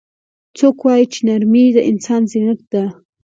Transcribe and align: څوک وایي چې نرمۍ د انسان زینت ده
څوک 0.57 0.77
وایي 0.85 1.05
چې 1.13 1.19
نرمۍ 1.27 1.65
د 1.73 1.77
انسان 1.91 2.21
زینت 2.31 2.61
ده 2.71 2.83